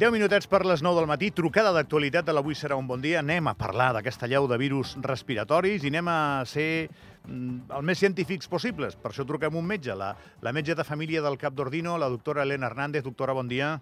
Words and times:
10 0.00 0.14
minutets 0.16 0.46
per 0.48 0.62
les 0.64 0.80
9 0.80 0.96
del 0.96 1.06
matí, 1.10 1.28
trucada 1.28 1.74
d'actualitat 1.76 2.24
de 2.24 2.32
l'Avui 2.32 2.54
serà 2.56 2.72
un 2.80 2.86
bon 2.88 3.02
dia. 3.04 3.18
Anem 3.20 3.50
a 3.50 3.52
parlar 3.52 3.90
d'aquesta 3.92 4.24
llau 4.32 4.46
de 4.48 4.56
virus 4.56 4.94
respiratoris 5.04 5.84
i 5.84 5.90
anem 5.92 6.08
a 6.08 6.20
ser 6.48 6.88
mm, 7.26 7.68
el 7.76 7.84
més 7.84 8.00
científics 8.00 8.48
possibles. 8.48 8.96
Per 8.96 9.10
això 9.10 9.26
truquem 9.28 9.58
un 9.60 9.68
metge, 9.68 9.92
la, 9.92 10.14
la 10.40 10.54
metge 10.56 10.72
de 10.78 10.86
família 10.88 11.20
del 11.20 11.36
Cap 11.36 11.52
d'Ordino, 11.52 11.98
la 12.00 12.08
doctora 12.08 12.48
Helena 12.48 12.70
Hernández. 12.70 13.04
Doctora, 13.04 13.36
bon 13.36 13.52
dia. 13.52 13.74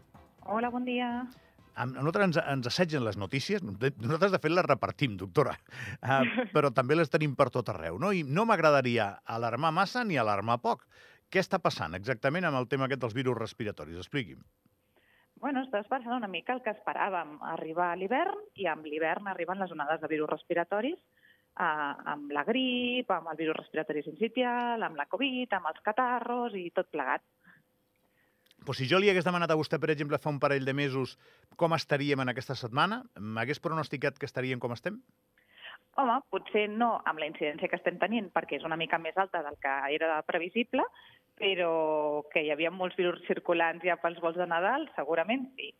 Hola, 0.42 0.74
bon 0.74 0.90
dia. 0.90 1.12
A 1.78 1.86
nosaltres 1.86 2.32
ens, 2.32 2.42
ens 2.50 2.66
assetgen 2.66 3.06
les 3.06 3.14
notícies, 3.14 3.62
nosaltres 3.62 4.34
de 4.34 4.42
fet 4.42 4.58
les 4.58 4.66
repartim, 4.66 5.14
doctora, 5.22 5.54
uh, 6.02 6.24
però 6.56 6.74
també 6.74 6.98
les 6.98 7.14
tenim 7.14 7.38
per 7.38 7.52
tot 7.54 7.70
arreu, 7.70 8.02
no? 8.02 8.10
I 8.10 8.26
no 8.26 8.42
m'agradaria 8.42 9.12
alarmar 9.38 9.70
massa 9.70 10.02
ni 10.02 10.18
alarmar 10.18 10.58
poc. 10.66 10.82
Què 11.30 11.38
està 11.38 11.62
passant 11.62 11.94
exactament 11.94 12.50
amb 12.50 12.58
el 12.58 12.66
tema 12.66 12.90
aquest 12.90 13.06
dels 13.06 13.14
virus 13.14 13.38
respiratoris? 13.38 14.02
Expliqui'm. 14.02 14.42
Bueno, 15.38 15.62
estàs 15.62 15.86
passant 15.86 16.16
una 16.16 16.30
mica 16.30 16.54
el 16.56 16.62
que 16.64 16.72
esperàvem, 16.74 17.36
arribar 17.52 17.92
a 17.92 17.98
l'hivern, 17.98 18.40
i 18.58 18.66
amb 18.66 18.86
l'hivern 18.90 19.28
arriben 19.30 19.60
les 19.62 19.70
onades 19.74 20.00
de 20.02 20.10
virus 20.10 20.30
respiratoris, 20.32 20.98
eh, 20.98 21.92
amb 22.14 22.32
la 22.34 22.42
grip, 22.48 23.10
amb 23.14 23.30
el 23.32 23.38
virus 23.38 23.60
respiratori 23.60 24.02
sincitial, 24.02 24.82
amb 24.82 24.98
la 24.98 25.06
Covid, 25.06 25.54
amb 25.54 25.70
els 25.70 25.84
catarros 25.86 26.56
i 26.58 26.68
tot 26.74 26.90
plegat. 26.90 27.22
Pues 28.66 28.80
si 28.82 28.88
jo 28.90 28.98
li 28.98 29.08
hagués 29.10 29.24
demanat 29.24 29.52
a 29.54 29.56
vostè, 29.56 29.78
per 29.78 29.92
exemple, 29.94 30.18
fa 30.18 30.32
un 30.32 30.40
parell 30.42 30.66
de 30.66 30.74
mesos 30.74 31.14
com 31.56 31.74
estaríem 31.76 32.20
en 32.24 32.34
aquesta 32.34 32.56
setmana, 32.58 33.04
m'hagués 33.14 33.62
pronosticat 33.62 34.18
que 34.18 34.26
estaríem 34.26 34.58
com 34.58 34.74
estem? 34.74 34.98
Home, 35.98 36.18
potser 36.30 36.66
no 36.70 36.96
amb 37.10 37.22
la 37.22 37.26
incidència 37.30 37.70
que 37.70 37.78
estem 37.78 37.96
tenint, 38.02 38.28
perquè 38.34 38.58
és 38.58 38.66
una 38.66 38.76
mica 38.76 38.98
més 39.02 39.16
alta 39.16 39.40
del 39.46 39.56
que 39.62 39.76
era 39.94 40.18
previsible, 40.26 40.84
però 41.38 42.24
que 42.32 42.44
hi 42.44 42.52
havia 42.54 42.72
molts 42.74 42.98
virus 42.98 43.22
circulants 43.26 43.84
ja 43.86 43.98
pels 44.02 44.20
vols 44.24 44.38
de 44.38 44.46
Nadal, 44.50 44.88
segurament 44.96 45.48
sí. 45.56 45.72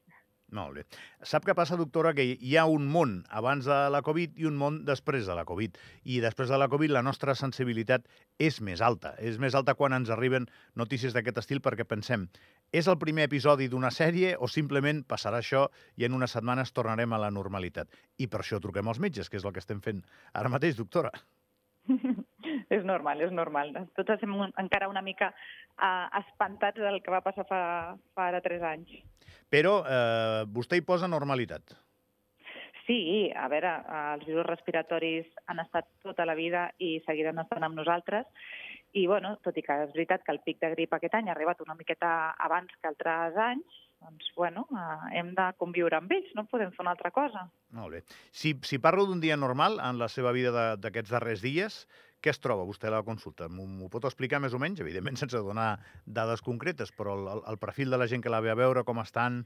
Molt 0.57 0.79
bé. 0.79 0.83
Sap 1.29 1.45
què 1.45 1.53
passa, 1.53 1.77
doctora? 1.77 2.15
Que 2.17 2.25
hi 2.25 2.55
ha 2.57 2.65
un 2.73 2.87
món 2.89 3.19
abans 3.29 3.67
de 3.69 3.77
la 3.93 4.01
Covid 4.05 4.39
i 4.41 4.47
un 4.49 4.57
món 4.57 4.79
després 4.89 5.27
de 5.29 5.35
la 5.37 5.45
Covid. 5.45 5.77
I 6.09 6.23
després 6.25 6.49
de 6.49 6.57
la 6.57 6.71
Covid 6.73 6.95
la 6.95 7.03
nostra 7.05 7.35
sensibilitat 7.37 8.07
és 8.41 8.63
més 8.65 8.81
alta. 8.81 9.13
És 9.21 9.37
més 9.37 9.59
alta 9.59 9.75
quan 9.77 9.93
ens 9.93 10.09
arriben 10.15 10.49
notícies 10.73 11.13
d'aquest 11.13 11.43
estil 11.45 11.61
perquè 11.61 11.85
pensem 11.85 12.31
és 12.73 12.89
el 12.89 12.99
primer 13.01 13.25
episodi 13.29 13.69
d'una 13.69 13.91
sèrie 13.93 14.35
o 14.41 14.49
simplement 14.49 15.05
passarà 15.09 15.41
això 15.41 15.67
i 15.97 16.05
en 16.09 16.17
unes 16.17 16.35
setmanes 16.37 16.73
tornarem 16.77 17.13
a 17.13 17.21
la 17.21 17.31
normalitat. 17.33 17.89
I 18.19 18.29
per 18.29 18.43
això 18.43 18.61
truquem 18.61 18.89
als 18.89 19.01
metges, 19.01 19.29
que 19.29 19.41
és 19.41 19.45
el 19.45 19.53
que 19.53 19.65
estem 19.65 19.81
fent 19.85 20.03
ara 20.33 20.53
mateix, 20.53 20.77
doctora. 20.81 21.13
és 22.79 22.87
normal, 22.87 23.21
és 23.27 23.35
normal. 23.35 23.75
Tots 23.99 24.15
estem 24.17 24.35
encara 24.49 24.89
una 24.91 25.03
mica 25.05 25.33
uh, 25.35 26.07
espantats 26.23 26.81
del 26.81 27.03
que 27.03 27.15
va 27.15 27.25
passar 27.25 27.47
fa, 27.49 27.61
fa 28.15 28.31
ara 28.31 28.43
tres 28.45 28.65
anys. 28.65 28.95
Però 29.53 29.79
eh, 29.85 30.45
vostè 30.53 30.77
hi 30.77 30.85
posa 30.85 31.09
normalitat. 31.09 31.75
Sí, 32.89 33.29
a 33.37 33.49
veure, 33.53 33.71
els 34.15 34.25
virus 34.25 34.47
respiratoris 34.49 35.29
han 35.53 35.61
estat 35.61 35.89
tota 36.05 36.25
la 36.29 36.37
vida 36.37 36.71
i 36.81 36.99
seguiran 37.05 37.41
estant 37.43 37.67
amb 37.67 37.77
nosaltres. 37.77 38.25
I, 38.97 39.05
bueno, 39.07 39.35
tot 39.45 39.57
i 39.61 39.65
que 39.65 39.75
és 39.85 39.93
veritat 39.93 40.25
que 40.25 40.33
el 40.33 40.41
pic 40.45 40.63
de 40.63 40.71
grip 40.73 40.95
aquest 40.97 41.19
any 41.19 41.29
ha 41.29 41.35
arribat 41.35 41.61
una 41.61 41.77
miqueta 41.77 42.33
abans 42.41 42.73
que 42.81 42.89
altres 42.89 43.37
anys, 43.45 43.77
doncs, 44.01 44.31
bueno, 44.37 44.65
eh, 44.73 45.19
hem 45.21 45.35
de 45.37 45.51
conviure 45.61 45.99
amb 45.99 46.13
ells, 46.17 46.31
no 46.39 46.47
podem 46.49 46.73
fer 46.73 46.85
una 46.87 46.95
altra 46.97 47.13
cosa. 47.13 47.45
Molt 47.77 47.99
bé. 47.99 48.03
Si, 48.33 48.55
si 48.65 48.81
parlo 48.81 49.05
d'un 49.05 49.21
dia 49.21 49.37
normal 49.37 49.77
en 49.85 50.01
la 50.01 50.09
seva 50.09 50.33
vida 50.33 50.75
d'aquests 50.81 51.13
darrers 51.13 51.45
dies, 51.45 51.83
què 52.23 52.33
es 52.35 52.41
troba 52.43 52.67
vostè 52.69 52.89
a 52.91 52.97
la 52.97 53.05
consulta? 53.07 53.49
M'ho 53.49 53.89
pot 53.93 54.09
explicar 54.09 54.41
més 54.43 54.55
o 54.55 54.61
menys? 54.63 54.83
Evidentment, 54.85 55.19
sense 55.23 55.45
donar 55.45 55.77
dades 56.05 56.43
concretes, 56.45 56.93
però 56.95 57.17
el, 57.19 57.31
el 57.53 57.63
perfil 57.63 57.95
de 57.95 58.01
la 58.01 58.11
gent 58.11 58.25
que 58.25 58.33
la 58.33 58.43
ve 58.45 58.55
a 58.55 58.59
veure, 58.59 58.85
com 58.89 59.03
estan... 59.05 59.45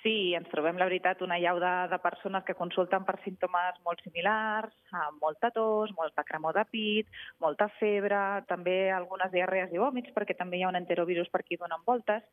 Sí, 0.00 0.32
ens 0.32 0.48
trobem, 0.48 0.78
la 0.80 0.86
veritat, 0.88 1.20
una 1.20 1.36
llau 1.36 1.58
de, 1.60 1.70
de 1.92 1.98
persones 2.00 2.44
que 2.46 2.56
consulten 2.56 3.02
per 3.04 3.18
símptomes 3.20 3.82
molt 3.84 4.00
similars, 4.00 4.72
amb 4.96 5.20
molta 5.20 5.50
tos, 5.52 5.92
molta 5.98 6.24
cremor 6.24 6.56
de 6.56 6.64
pit, 6.72 7.10
molta 7.44 7.66
febre, 7.76 8.20
també 8.48 8.78
algunes 8.96 9.28
diarrees 9.34 9.74
i 9.76 9.82
vòmits, 9.82 10.14
perquè 10.16 10.38
també 10.38 10.56
hi 10.56 10.64
ha 10.64 10.70
un 10.72 10.80
enterovirus 10.80 11.28
per 11.28 11.42
aquí 11.42 11.60
donen 11.60 11.84
voltes, 11.84 12.24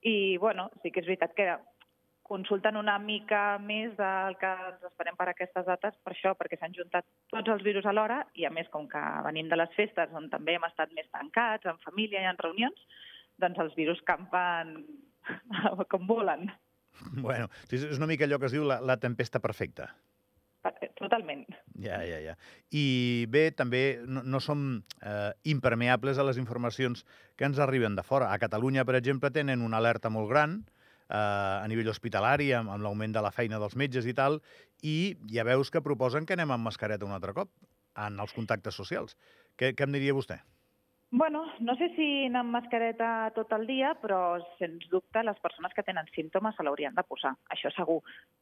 i, 0.00 0.38
bueno, 0.40 0.70
sí 0.80 0.88
que 0.88 1.04
és 1.04 1.10
veritat 1.10 1.36
que 1.36 1.50
consulten 2.30 2.78
una 2.78 2.94
mica 3.02 3.58
més 3.58 3.96
del 3.98 4.36
que 4.38 4.50
ens 4.70 4.84
esperem 4.86 5.16
per 5.18 5.26
aquestes 5.32 5.66
dates, 5.66 5.96
per 6.04 6.14
això, 6.14 6.36
perquè 6.38 6.60
s'han 6.60 6.76
juntat 6.76 7.06
tots 7.32 7.50
els 7.50 7.64
virus 7.66 7.88
alhora 7.90 8.20
i, 8.38 8.46
a 8.46 8.52
més, 8.54 8.70
com 8.70 8.86
que 8.90 9.02
venim 9.26 9.50
de 9.50 9.58
les 9.58 9.72
festes 9.74 10.14
on 10.14 10.30
també 10.30 10.54
hem 10.54 10.66
estat 10.68 10.94
més 10.94 11.10
tancats, 11.10 11.66
en 11.66 11.80
família 11.82 12.22
i 12.22 12.28
en 12.30 12.38
reunions, 12.38 12.84
doncs 13.42 13.58
els 13.66 13.74
virus 13.78 14.02
campen 14.06 14.76
com 15.92 16.06
volen. 16.06 16.46
Bueno, 17.18 17.50
és 17.72 17.98
una 17.98 18.06
mica 18.10 18.28
allò 18.28 18.38
que 18.38 18.50
es 18.50 18.54
diu 18.54 18.66
la, 18.68 18.78
la 18.84 19.00
tempesta 19.02 19.42
perfecta. 19.42 19.90
Totalment. 21.00 21.46
Ja, 21.80 22.02
ja, 22.04 22.18
ja. 22.20 22.34
I 22.76 23.24
bé, 23.32 23.46
també 23.56 24.02
no, 24.04 24.20
no 24.22 24.38
som 24.44 24.82
eh, 25.00 25.30
impermeables 25.48 26.20
a 26.20 26.26
les 26.28 26.38
informacions 26.38 27.06
que 27.40 27.48
ens 27.48 27.58
arriben 27.58 27.96
de 27.96 28.04
fora. 28.04 28.28
A 28.30 28.38
Catalunya, 28.38 28.84
per 28.84 28.98
exemple, 29.00 29.32
tenen 29.32 29.64
una 29.64 29.80
alerta 29.80 30.12
molt 30.12 30.28
gran 30.28 30.60
eh, 31.10 31.64
a 31.64 31.66
nivell 31.68 31.90
hospitalari, 31.92 32.52
amb, 32.56 32.70
amb 32.70 32.86
l'augment 32.86 33.16
de 33.16 33.24
la 33.24 33.34
feina 33.34 33.60
dels 33.62 33.76
metges 33.76 34.06
i 34.06 34.14
tal, 34.16 34.40
i 34.86 35.16
ja 35.34 35.44
veus 35.48 35.70
que 35.70 35.82
proposen 35.84 36.26
que 36.26 36.38
anem 36.38 36.54
amb 36.54 36.70
mascareta 36.70 37.08
un 37.08 37.16
altre 37.16 37.34
cop 37.36 37.52
en 38.06 38.22
els 38.22 38.32
contactes 38.36 38.78
socials. 38.78 39.18
Què, 39.58 39.74
què 39.74 39.86
em 39.86 39.98
diria 39.98 40.16
vostè? 40.16 40.40
Bueno, 41.12 41.44
no 41.58 41.74
sé 41.74 41.88
si 41.96 42.04
anar 42.28 42.44
amb 42.44 42.52
mascareta 42.54 43.06
tot 43.34 43.50
el 43.56 43.64
dia, 43.66 43.88
però 43.98 44.38
sens 44.60 44.84
dubte 44.92 45.24
les 45.26 45.40
persones 45.42 45.72
que 45.74 45.82
tenen 45.82 46.06
símptomes 46.14 46.54
se 46.54 46.62
l'haurien 46.62 46.94
de 46.94 47.02
posar, 47.02 47.32
això 47.50 47.72
segur, 47.74 47.96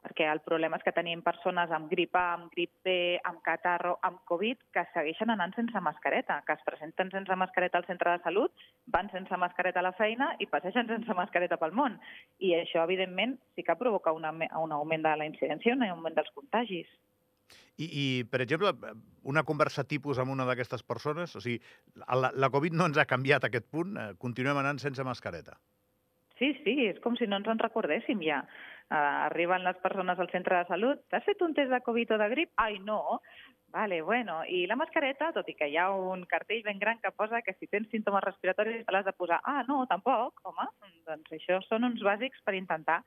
perquè 0.05 0.27
el 0.29 0.43
problema 0.45 0.77
és 0.77 0.85
que 0.85 0.93
tenim 0.93 1.23
persones 1.25 1.73
amb 1.73 1.89
grip 1.89 2.19
A, 2.21 2.27
amb 2.35 2.53
grip 2.53 2.75
B, 2.85 2.99
amb 3.25 3.41
catarro, 3.49 3.95
amb 4.05 4.21
Covid, 4.29 4.61
que 4.77 4.85
segueixen 4.93 5.33
anant 5.33 5.57
sense 5.57 5.81
mascareta, 5.81 6.43
que 6.45 6.59
es 6.61 6.69
presenten 6.69 7.09
sense 7.17 7.41
mascareta 7.41 7.81
al 7.81 7.89
centre 7.89 8.13
de 8.13 8.23
salut, 8.29 8.53
van 8.93 9.09
sense 9.17 9.41
mascareta 9.41 9.81
a 9.81 9.89
la 9.89 9.97
feina 9.97 10.35
i 10.39 10.53
passegen 10.53 10.93
sense 10.93 11.17
mascareta 11.17 11.57
pel 11.57 11.73
món. 11.73 11.97
I 12.45 12.53
això, 12.61 12.85
evidentment, 12.85 13.39
sí 13.57 13.65
que 13.65 13.81
provoca 13.81 14.13
un 14.13 14.29
augment 14.29 15.09
de 15.09 15.17
la 15.17 15.33
incidència, 15.33 15.73
un 15.73 15.89
augment 15.89 16.21
dels 16.21 16.37
contagis. 16.37 16.93
I, 17.79 17.87
I, 17.87 18.05
per 18.27 18.43
exemple, 18.43 18.73
una 19.31 19.45
conversa 19.47 19.87
tipus 19.87 20.19
amb 20.19 20.35
una 20.35 20.47
d'aquestes 20.49 20.83
persones, 20.83 21.35
o 21.39 21.43
sigui, 21.43 21.61
la, 22.03 22.33
la 22.35 22.51
Covid 22.51 22.75
no 22.75 22.89
ens 22.91 22.99
ha 22.99 23.07
canviat 23.07 23.47
aquest 23.47 23.69
punt, 23.71 23.95
eh, 23.95 24.15
continuem 24.19 24.59
anant 24.59 24.83
sense 24.83 25.05
mascareta. 25.07 25.55
Sí, 26.39 26.53
sí, 26.63 26.75
és 26.87 26.99
com 27.03 27.17
si 27.19 27.27
no 27.27 27.39
ens 27.41 27.51
en 27.51 27.59
recordéssim 27.63 28.21
ja. 28.23 28.45
Uh, 28.89 29.27
arriben 29.27 29.67
les 29.67 29.77
persones 29.83 30.19
al 30.19 30.31
centre 30.33 30.57
de 30.57 30.69
salut, 30.71 31.01
t'has 31.13 31.25
fet 31.27 31.43
un 31.45 31.55
test 31.55 31.71
de 31.75 31.81
Covid 31.85 32.15
o 32.15 32.19
de 32.23 32.29
grip? 32.33 32.53
Ai, 32.63 32.79
no. 32.81 33.19
Vale, 33.75 33.99
bueno, 34.01 34.39
i 34.49 34.63
la 34.67 34.79
mascareta, 34.81 35.29
tot 35.37 35.49
i 35.51 35.55
que 35.59 35.67
hi 35.69 35.77
ha 35.77 35.91
un 35.93 36.23
cartell 36.31 36.63
ben 36.65 36.79
gran 36.81 37.03
que 37.03 37.13
posa 37.13 37.43
que 37.45 37.53
si 37.59 37.69
tens 37.69 37.91
símptomes 37.93 38.25
respiratoris 38.25 38.87
te 38.87 38.95
l'has 38.95 39.05
de 39.05 39.13
posar. 39.13 39.43
Ah, 39.45 39.61
no, 39.69 39.83
tampoc, 39.91 40.41
home, 40.49 40.65
doncs 41.11 41.35
això 41.37 41.59
són 41.67 41.85
uns 41.91 42.01
bàsics 42.07 42.41
per 42.47 42.57
intentar 42.57 43.03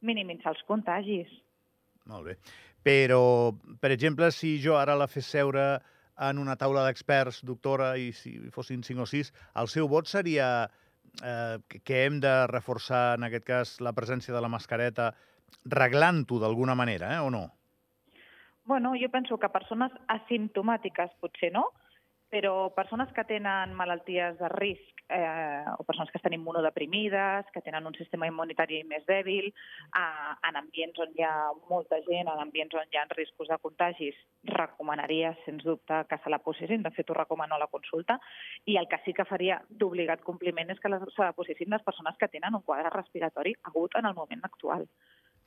minimitzar 0.00 0.54
els 0.54 0.64
contagis. 0.70 1.28
Molt 2.10 2.30
bé. 2.30 2.36
Però, 2.86 3.52
per 3.82 3.90
exemple, 3.90 4.30
si 4.30 4.56
jo 4.62 4.76
ara 4.78 4.94
la 4.98 5.08
fes 5.10 5.26
seure 5.26 5.66
en 6.26 6.38
una 6.38 6.56
taula 6.56 6.84
d'experts, 6.86 7.42
doctora, 7.44 7.92
i 7.98 8.12
si 8.16 8.36
fossin 8.54 8.84
cinc 8.86 9.02
o 9.04 9.06
sis, 9.10 9.32
el 9.60 9.68
seu 9.68 9.88
vot 9.90 10.08
seria 10.08 10.48
eh, 11.22 11.58
que 11.84 12.04
hem 12.04 12.20
de 12.22 12.34
reforçar, 12.52 13.18
en 13.18 13.26
aquest 13.28 13.46
cas, 13.48 13.74
la 13.84 13.92
presència 13.96 14.34
de 14.34 14.40
la 14.40 14.52
mascareta, 14.52 15.10
reglant-ho 15.66 16.40
d'alguna 16.40 16.76
manera, 16.78 17.16
eh, 17.16 17.20
o 17.20 17.30
no? 17.30 17.44
Bueno, 18.66 18.94
jo 18.98 19.10
penso 19.12 19.38
que 19.38 19.52
persones 19.52 19.92
asimptomàtiques 20.10 21.12
potser 21.22 21.52
no, 21.54 21.68
però 22.30 22.70
persones 22.74 23.12
que 23.14 23.24
tenen 23.24 23.72
malalties 23.74 24.38
de 24.38 24.48
risc 24.50 25.02
eh, 25.08 25.64
o 25.78 25.84
persones 25.84 26.10
que 26.10 26.18
estan 26.18 26.34
immunodeprimides, 26.34 27.46
que 27.52 27.62
tenen 27.62 27.86
un 27.86 27.94
sistema 27.94 28.26
immunitari 28.26 28.82
més 28.84 29.06
dèbil, 29.06 29.48
eh, 29.48 30.32
en 30.48 30.58
ambients 30.58 30.98
on 31.04 31.14
hi 31.14 31.22
ha 31.22 31.34
molta 31.70 32.00
gent, 32.08 32.26
en 32.26 32.42
ambients 32.42 32.74
on 32.74 32.90
hi 32.90 32.98
ha 32.98 33.06
riscos 33.12 33.48
de 33.48 33.58
contagis, 33.62 34.18
recomanaria, 34.50 35.34
sens 35.44 35.64
dubte, 35.64 36.02
que 36.10 36.18
se 36.22 36.30
la 36.30 36.42
posessin. 36.42 36.82
De 36.82 36.90
fet, 36.96 37.10
ho 37.10 37.18
recomano 37.18 37.54
a 37.54 37.62
la 37.62 37.70
consulta. 37.70 38.18
I 38.66 38.78
el 38.80 38.88
que 38.90 39.00
sí 39.04 39.14
que 39.14 39.28
faria 39.28 39.60
d'obligat 39.68 40.24
compliment 40.26 40.70
és 40.74 40.82
que 40.82 40.90
se 40.90 41.22
la 41.22 41.34
posessin 41.36 41.70
les 41.70 41.86
persones 41.86 42.18
que 42.18 42.28
tenen 42.28 42.58
un 42.58 42.66
quadre 42.66 42.90
respiratori 42.90 43.54
agut 43.70 43.94
en 43.94 44.10
el 44.10 44.18
moment 44.18 44.42
actual. 44.44 44.88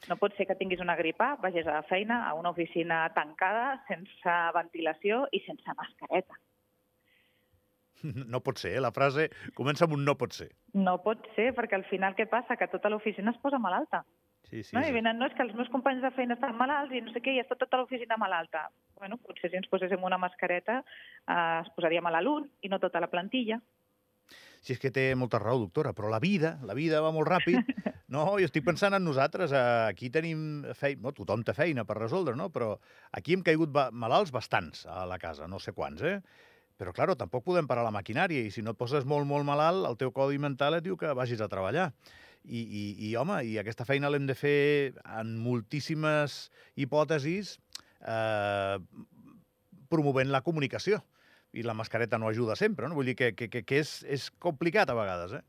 No 0.07 0.15
pot 0.15 0.35
ser 0.37 0.45
que 0.47 0.55
tinguis 0.55 0.79
una 0.79 0.95
gripa, 0.95 1.33
vagis 1.43 1.67
a 1.67 1.81
la 1.81 1.87
feina, 1.89 2.21
a 2.29 2.33
una 2.39 2.53
oficina 2.55 3.01
tancada, 3.15 3.81
sense 3.89 4.37
ventilació 4.55 5.25
i 5.35 5.43
sense 5.43 5.75
mascareta. 5.75 6.39
No 8.33 8.41
pot 8.45 8.57
ser, 8.61 8.75
eh? 8.77 8.81
la 8.83 8.91
frase 8.95 9.29
comença 9.57 9.85
amb 9.85 9.95
un 9.97 10.05
no 10.05 10.15
pot 10.17 10.33
ser. 10.35 10.49
No 10.73 10.97
pot 11.03 11.25
ser, 11.35 11.51
perquè 11.57 11.75
al 11.79 11.85
final 11.89 12.15
què 12.17 12.27
passa? 12.29 12.57
Que 12.59 12.67
tota 12.71 12.89
l'oficina 12.91 13.31
es 13.35 13.39
posa 13.43 13.59
malalta. 13.59 14.03
Sí, 14.49 14.63
sí, 14.63 14.75
no? 14.75 14.81
sí. 14.81 14.89
I 14.89 14.95
venen, 14.95 15.19
no, 15.19 15.27
és 15.29 15.35
que 15.37 15.43
els 15.45 15.53
meus 15.57 15.69
companys 15.69 16.01
de 16.01 16.09
feina 16.15 16.33
estan 16.37 16.55
malalts 16.57 16.95
i 16.95 17.01
no 17.05 17.11
sé 17.13 17.21
què, 17.21 17.35
i 17.35 17.41
està 17.43 17.57
tota 17.59 17.77
l'oficina 17.77 18.17
malalta. 18.17 18.69
Bueno, 18.97 19.19
potser 19.21 19.51
si 19.51 19.59
ens 19.59 19.67
poséssim 19.69 20.01
una 20.03 20.17
mascareta 20.17 20.79
eh, 20.81 21.59
es 21.61 21.69
posaria 21.75 22.01
malalt 22.01 22.31
un 22.31 22.47
i 22.65 22.71
no 22.71 22.79
tota 22.81 23.01
la 23.03 23.11
plantilla. 23.11 23.59
Si 24.59 24.73
és 24.75 24.79
que 24.81 24.91
té 24.91 25.13
molta 25.15 25.39
raó, 25.39 25.59
doctora, 25.61 25.93
però 25.95 26.09
la 26.11 26.19
vida, 26.19 26.57
la 26.67 26.75
vida 26.75 26.99
va 27.05 27.13
molt 27.15 27.29
ràpid. 27.29 27.59
No, 28.09 28.23
jo 28.41 28.47
estic 28.47 28.63
pensant 28.65 28.95
en 28.97 29.03
nosaltres. 29.05 29.51
eh, 29.53 29.59
Aquí 29.91 30.07
tenim 30.09 30.63
feina, 30.73 31.03
no, 31.03 31.11
tothom 31.13 31.43
té 31.45 31.53
feina 31.53 31.83
per 31.85 31.99
resoldre, 31.99 32.33
no? 32.33 32.47
Però 32.49 32.71
aquí 33.13 33.35
hem 33.35 33.43
caigut 33.45 33.69
malalts 33.93 34.31
bastants 34.33 34.87
a 34.89 35.03
la 35.05 35.19
casa, 35.21 35.45
no 35.45 35.59
sé 35.61 35.75
quants, 35.77 36.01
eh? 36.01 36.15
Però, 36.79 36.93
claro, 36.95 37.17
tampoc 37.19 37.43
podem 37.43 37.67
parar 37.67 37.83
la 37.83 37.91
maquinària 37.91 38.45
i 38.47 38.51
si 38.55 38.63
no 38.63 38.71
et 38.71 38.79
poses 38.79 39.03
molt, 39.03 39.27
molt 39.27 39.43
malalt, 39.43 39.83
el 39.89 39.97
teu 39.99 40.13
codi 40.15 40.39
mental 40.39 40.77
et 40.77 40.85
diu 40.85 40.95
que 40.99 41.11
vagis 41.17 41.41
a 41.43 41.49
treballar. 41.51 41.89
I, 42.47 42.61
i, 42.63 42.83
i 43.09 43.15
home, 43.19 43.41
i 43.43 43.57
aquesta 43.59 43.83
feina 43.83 44.07
l'hem 44.07 44.23
de 44.29 44.35
fer 44.39 44.93
en 45.19 45.33
moltíssimes 45.43 46.45
hipòtesis 46.79 47.57
eh, 47.99 48.79
promovent 49.91 50.31
la 50.31 50.39
comunicació. 50.45 51.01
I 51.51 51.65
la 51.67 51.75
mascareta 51.75 52.17
no 52.21 52.29
ajuda 52.31 52.55
sempre, 52.55 52.87
no? 52.87 52.95
Vull 52.95 53.11
dir 53.11 53.17
que, 53.19 53.33
que, 53.35 53.49
que, 53.51 53.83
és, 53.83 53.97
és 54.07 54.29
complicat 54.39 54.87
a 54.87 54.95
vegades, 54.95 55.35
eh? 55.35 55.43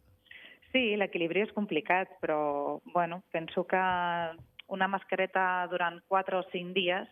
Sí, 0.75 0.83
l'equilibri 0.99 1.45
és 1.47 1.55
complicat, 1.55 2.11
però 2.25 2.81
bueno, 2.91 3.23
penso 3.31 3.69
que 3.71 3.81
una 4.71 4.91
mascareta 4.91 5.67
durant 5.71 6.03
4 6.11 6.43
o 6.43 6.47
5 6.51 6.75
dies 6.75 7.07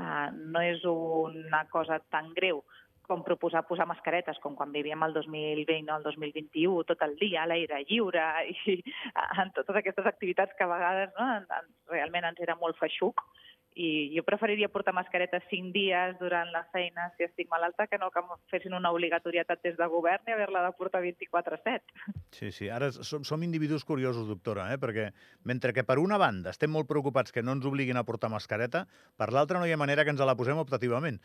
eh, 0.00 0.28
no 0.32 0.64
és 0.64 0.84
una 0.88 1.66
cosa 1.68 2.00
tan 2.08 2.32
greu 2.32 2.64
com 3.10 3.24
proposar 3.26 3.64
posar 3.66 3.88
mascaretes, 3.90 4.38
com 4.44 4.54
quan 4.58 4.70
vivíem 4.74 5.02
el 5.02 5.14
2020 5.16 5.90
o 5.90 5.98
el 5.98 6.06
2021, 6.06 6.84
tot 6.92 7.02
el 7.06 7.16
dia 7.18 7.42
a 7.42 7.50
l'aire 7.50 7.82
lliure 7.88 8.26
i 8.54 8.78
en 9.42 9.50
totes 9.56 9.80
aquestes 9.82 10.06
activitats 10.06 10.54
que 10.56 10.66
a 10.66 10.70
vegades 10.70 11.14
no, 11.18 11.26
en, 11.40 11.48
en, 11.58 11.70
realment 11.90 12.30
ens 12.30 12.42
era 12.46 12.58
molt 12.60 12.78
feixuc. 12.78 13.24
I 13.78 14.10
jo 14.16 14.24
preferiria 14.26 14.66
portar 14.68 14.90
mascaretes 14.92 15.44
5 15.48 15.70
dies 15.72 16.16
durant 16.18 16.48
la 16.50 16.64
feina 16.72 17.04
si 17.16 17.22
estic 17.22 17.46
malalta 17.52 17.86
que 17.86 17.98
no 18.02 18.08
que 18.10 18.18
em 18.18 18.30
fessin 18.50 18.74
una 18.74 18.90
obligatorietat 18.90 19.60
des 19.62 19.76
de 19.78 19.86
govern 19.86 20.26
i 20.26 20.32
haver-la 20.34 20.64
de 20.64 20.72
portar 20.76 21.00
24-7. 21.04 21.78
Sí, 22.34 22.50
sí. 22.50 22.68
Ara 22.68 22.88
som, 22.92 23.22
som 23.24 23.42
individus 23.46 23.84
curiosos, 23.86 24.26
doctora, 24.26 24.66
eh? 24.74 24.78
perquè 24.82 25.12
mentre 25.46 25.72
que 25.72 25.84
per 25.86 26.00
una 26.02 26.18
banda 26.18 26.50
estem 26.50 26.70
molt 26.74 26.88
preocupats 26.90 27.30
que 27.30 27.44
no 27.46 27.54
ens 27.54 27.64
obliguin 27.68 27.96
a 27.96 28.02
portar 28.04 28.28
mascareta, 28.32 28.86
per 29.16 29.30
l'altra 29.30 29.60
no 29.62 29.68
hi 29.70 29.72
ha 29.72 29.78
manera 29.80 30.02
que 30.04 30.10
ens 30.16 30.20
la 30.26 30.34
posem 30.36 30.58
optativament. 30.58 31.20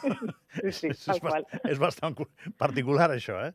Sí, 0.00 0.72
sí, 0.72 0.88
és, 0.94 1.04
és, 1.04 1.20
qual. 1.20 1.44
és 1.68 1.78
bastant 1.78 2.16
cu- 2.16 2.30
particular, 2.58 3.10
això, 3.12 3.36
eh? 3.44 3.52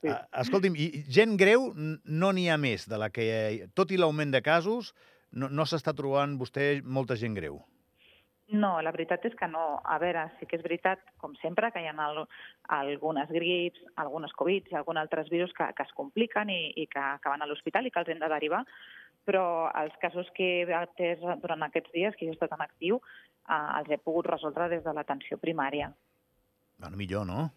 Sí. 0.00 0.08
Ah, 0.08 0.20
Escolti'm, 0.44 0.76
i 0.80 1.02
gent 1.12 1.34
greu 1.40 1.70
no 1.76 2.30
n'hi 2.32 2.46
ha 2.52 2.60
més 2.60 2.86
de 2.88 3.00
la 3.00 3.08
que... 3.12 3.24
Tot 3.76 3.90
i 3.92 3.98
l'augment 4.00 4.30
de 4.32 4.40
casos, 4.44 4.94
no, 5.32 5.48
no 5.48 5.66
s'està 5.66 5.94
trobant 5.96 6.38
vostè 6.40 6.80
molta 6.84 7.16
gent 7.18 7.36
greu. 7.38 7.60
No, 8.50 8.72
la 8.82 8.90
veritat 8.90 9.24
és 9.28 9.34
que 9.38 9.46
no. 9.46 9.78
A 9.86 9.98
veure, 10.02 10.24
sí 10.38 10.46
que 10.50 10.58
és 10.58 10.64
veritat, 10.64 11.02
com 11.22 11.36
sempre, 11.38 11.70
que 11.70 11.82
hi 11.82 11.86
ha 11.86 11.94
al, 12.02 12.24
algunes 12.76 13.30
grips, 13.30 13.84
algunes 14.02 14.34
Covid 14.38 14.72
i 14.72 14.78
alguns 14.78 14.98
altres 14.98 15.30
virus 15.30 15.54
que, 15.54 15.68
que 15.76 15.86
es 15.86 15.92
compliquen 15.94 16.50
i, 16.50 16.72
i 16.82 16.88
que 16.90 16.98
acaben 16.98 17.44
a 17.44 17.46
l'hospital 17.46 17.86
i 17.86 17.92
que 17.94 18.02
els 18.02 18.10
hem 18.10 18.18
de 18.18 18.30
derivar, 18.32 18.64
però 19.28 19.44
els 19.78 19.94
casos 20.02 20.26
que 20.34 20.48
he 20.64 20.74
atès 20.74 21.22
durant 21.42 21.62
aquests 21.62 21.94
dies, 21.94 22.16
que 22.16 22.26
jo 22.26 22.34
he 22.34 22.38
estat 22.38 22.56
en 22.56 22.66
actiu, 22.66 22.98
eh, 23.46 23.62
els 23.78 23.90
he 23.90 24.00
pogut 24.02 24.26
resoldre 24.32 24.66
des 24.72 24.82
de 24.82 24.96
l'atenció 24.96 25.38
primària. 25.38 25.92
Bueno, 26.80 26.98
millor, 26.98 27.26
no? 27.28 27.50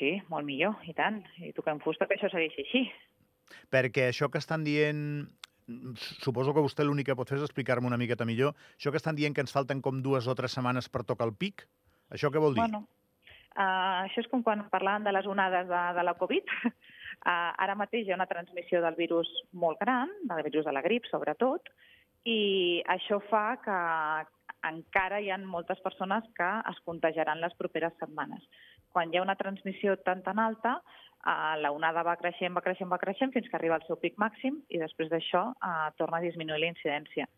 Sí, 0.00 0.16
molt 0.32 0.48
millor, 0.48 0.80
i 0.88 0.94
tant. 0.96 1.20
I 1.38 1.52
toquem 1.54 1.78
fusta 1.84 2.08
que 2.08 2.16
això 2.16 2.32
segueixi 2.32 2.66
així. 2.66 2.82
Perquè 3.70 4.08
això 4.08 4.30
que 4.32 4.42
estan 4.42 4.66
dient... 4.66 5.28
Suposo 6.22 6.54
que 6.54 6.64
vostè 6.64 6.84
l'únic 6.84 7.10
que 7.10 7.16
pot 7.18 7.28
fer 7.30 7.38
és 7.38 7.46
explicar-me 7.46 7.88
una 7.88 8.00
miqueta 8.00 8.26
millor. 8.28 8.56
Això 8.76 8.90
que 8.90 9.00
estan 9.00 9.18
dient 9.18 9.34
que 9.34 9.44
ens 9.44 9.54
falten 9.54 9.82
com 9.84 10.02
dues 10.02 10.26
o 10.26 10.34
tres 10.38 10.56
setmanes 10.58 10.88
per 10.90 11.04
tocar 11.08 11.28
el 11.28 11.36
pic, 11.38 11.66
això 12.10 12.32
què 12.32 12.42
vol 12.42 12.56
dir? 12.56 12.64
Bueno, 12.64 12.84
uh, 13.54 14.02
això 14.02 14.24
és 14.24 14.28
com 14.32 14.42
quan 14.42 14.66
parlàvem 14.72 15.06
de 15.06 15.14
les 15.14 15.28
onades 15.30 15.70
de, 15.70 15.82
de 15.98 16.04
la 16.08 16.16
Covid. 16.18 16.52
Uh, 16.66 16.74
ara 17.64 17.78
mateix 17.78 18.06
hi 18.06 18.14
ha 18.14 18.18
una 18.18 18.30
transmissió 18.30 18.82
del 18.84 18.98
virus 18.98 19.30
molt 19.52 19.80
gran, 19.80 20.12
del 20.28 20.44
virus 20.50 20.68
de 20.68 20.74
la 20.74 20.84
grip 20.84 21.08
sobretot, 21.10 21.72
i 22.28 22.82
això 22.90 23.18
fa 23.30 23.46
que 23.62 23.78
encara 24.68 25.18
hi 25.20 25.30
ha 25.32 25.38
moltes 25.42 25.80
persones 25.82 26.26
que 26.36 26.50
es 26.70 26.78
contagiaran 26.86 27.40
les 27.42 27.54
properes 27.58 27.96
setmanes. 27.98 28.44
Quan 28.92 29.12
hi 29.12 29.18
ha 29.18 29.24
una 29.24 29.38
transmissió 29.40 29.96
tan 30.06 30.22
tan 30.22 30.38
alta, 30.38 30.76
uh, 31.24 31.54
la 31.60 31.72
onada 31.72 32.04
va 32.06 32.18
creixent, 32.20 32.54
va 32.54 32.64
creixent, 32.64 32.90
va 32.92 33.00
creixent, 33.02 33.32
fins 33.32 33.48
que 33.48 33.58
arriba 33.58 33.80
al 33.80 33.86
seu 33.88 33.98
pic 34.00 34.20
màxim 34.20 34.60
i 34.68 34.80
després 34.82 35.10
d'això 35.12 35.48
uh, 35.52 35.88
torna 35.96 36.20
a 36.20 36.26
disminuir 36.26 36.60
la 36.60 36.72
incidència 36.74 37.28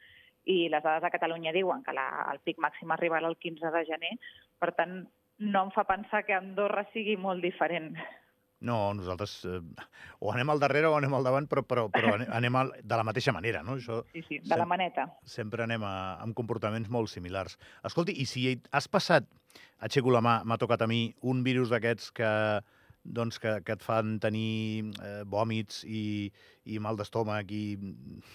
i 0.44 0.68
les 0.68 0.82
dades 0.84 1.02
de 1.02 1.10
Catalunya 1.14 1.52
diuen 1.56 1.82
que 1.84 1.94
la, 1.96 2.06
el 2.32 2.40
pic 2.44 2.58
màxim 2.60 2.92
arribarà 2.92 3.28
el 3.30 3.38
15 3.40 3.70
de 3.72 3.84
gener, 3.88 4.12
per 4.60 4.72
tant, 4.76 4.98
no 5.38 5.62
em 5.66 5.70
fa 5.74 5.86
pensar 5.88 6.22
que 6.26 6.36
Andorra 6.36 6.84
sigui 6.92 7.16
molt 7.16 7.42
diferent. 7.42 7.94
No, 8.64 8.78
nosaltres 8.96 9.32
eh, 9.44 9.58
o 10.24 10.30
anem 10.32 10.50
al 10.54 10.60
darrere 10.62 10.88
o 10.88 10.94
anem 10.96 11.12
al 11.18 11.24
davant, 11.26 11.46
però, 11.50 11.62
però, 11.68 11.86
però 11.92 12.14
ane- 12.16 12.28
anem 12.38 12.56
al, 12.56 12.72
de 12.82 12.96
la 12.96 13.04
mateixa 13.04 13.32
manera, 13.36 13.62
no? 13.62 13.76
Això 13.76 14.02
Sí, 14.12 14.22
sí, 14.28 14.38
de 14.40 14.54
la 14.56 14.62
Sem- 14.64 14.68
maneta. 14.72 15.04
sempre 15.24 15.64
anem 15.66 15.82
a, 15.84 15.94
amb 16.24 16.34
comportaments 16.34 16.88
molt 16.88 17.10
similars. 17.12 17.58
Escolti, 17.84 18.16
i 18.22 18.24
si 18.26 18.46
has 18.72 18.88
passat, 18.88 19.28
aixeco 19.84 20.10
la 20.14 20.22
mà, 20.24 20.38
m'ha 20.44 20.56
tocat 20.58 20.82
a 20.82 20.88
mi, 20.90 21.02
un 21.22 21.42
virus 21.44 21.68
d'aquests 21.74 22.10
que, 22.16 22.30
doncs, 23.04 23.38
que, 23.38 23.58
que 23.66 23.76
et 23.76 23.82
fan 23.84 24.16
tenir 24.18 24.92
eh, 25.04 25.24
vòmits 25.28 25.82
i, 25.84 26.30
i 26.72 26.78
mal 26.80 26.96
d'estómac 26.96 27.50
i 27.52 27.64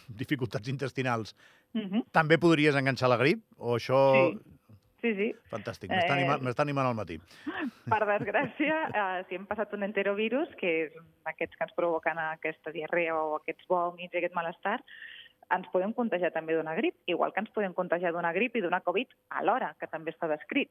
dificultats 0.10 0.70
intestinals, 0.70 1.36
Uh 1.70 1.82
-huh. 1.86 2.00
també 2.12 2.40
podries 2.42 2.74
enganxar 2.76 3.10
la 3.10 3.18
grip? 3.18 3.44
O 3.58 3.76
això... 3.78 4.00
Sí. 4.34 4.59
Sí, 5.02 5.14
sí. 5.16 5.30
Fantàstic, 5.52 5.92
m'està 5.92 6.16
Eh, 6.16 6.26
animant, 6.26 6.60
animant 6.60 6.88
al 6.90 6.96
matí. 6.98 7.20
Per 7.90 8.00
desgràcia, 8.06 8.80
eh, 8.90 9.24
si 9.30 9.36
hem 9.36 9.46
passat 9.48 9.72
un 9.74 9.84
enterovirus, 9.88 10.50
que 10.60 10.74
és 10.86 10.98
aquests 11.32 11.56
que 11.56 11.64
ens 11.64 11.76
provoquen 11.78 12.20
aquesta 12.20 12.74
diarrea 12.76 13.16
o 13.16 13.38
aquests 13.38 13.68
vòmits 13.70 14.14
i 14.14 14.18
aquest 14.20 14.36
malestar, 14.36 14.80
ens 15.56 15.70
podem 15.74 15.94
contagiar 15.94 16.32
també 16.36 16.54
d'una 16.58 16.76
grip, 16.76 16.96
igual 17.08 17.32
que 17.34 17.40
ens 17.40 17.50
podem 17.56 17.74
contagiar 17.74 18.12
d'una 18.14 18.34
grip 18.36 18.56
i 18.56 18.62
d'una 18.62 18.82
Covid 18.86 19.16
alhora, 19.40 19.72
que 19.80 19.88
també 19.88 20.12
està 20.12 20.28
descrit. 20.28 20.70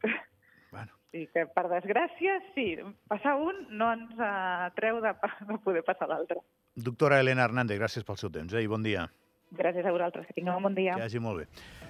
Bueno, 0.71 0.93
I 1.17 1.25
que, 1.33 1.47
per 1.49 1.65
desgràcia, 1.73 2.35
sí, 2.55 2.77
passar 3.09 3.37
un 3.41 3.63
no 3.71 3.89
ens 3.97 4.11
uh, 4.21 4.69
treu 4.77 5.01
de, 5.01 5.15
de 5.49 5.57
poder 5.65 5.83
passar 5.83 6.11
l'altre. 6.11 6.43
doctora 6.77 7.19
Elena 7.21 7.47
Hernández, 7.49 7.79
gràcies 7.81 8.05
pel 8.05 8.19
seu 8.21 8.31
temps 8.31 8.53
eh, 8.53 8.61
i 8.63 8.69
bon 8.69 8.85
dia. 8.85 9.07
Gràcies 9.51 9.87
a 9.87 9.93
vosaltres, 9.95 10.27
que 10.29 10.37
tingueu 10.37 10.59
un 10.59 10.69
bon 10.69 10.75
dia. 10.77 10.95
Que 10.97 11.07
vagi 11.07 11.23
molt 11.23 11.43
bé. 11.43 11.49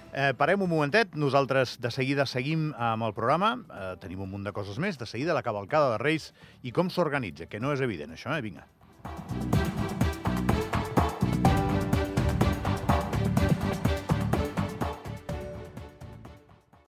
Eh, 0.09 0.31
parem 0.33 0.63
un 0.65 0.69
momentet, 0.71 1.13
nosaltres 1.13 1.77
de 1.81 1.91
seguida 1.93 2.25
seguim 2.25 2.71
amb 2.73 3.05
el 3.05 3.13
programa, 3.13 3.53
eh, 3.69 3.95
tenim 4.01 4.23
un 4.25 4.31
munt 4.31 4.47
de 4.47 4.53
coses 4.55 4.79
més, 4.81 4.97
de 4.97 5.05
seguida 5.05 5.37
la 5.37 5.45
cavalcada 5.45 5.91
de 5.93 6.01
Reis 6.01 6.31
i 6.63 6.71
com 6.71 6.89
s'organitza, 6.89 7.45
que 7.45 7.59
no 7.59 7.73
és 7.73 7.81
evident 7.85 8.15
això, 8.15 8.33
eh? 8.33 8.41
Vinga. 8.41 8.65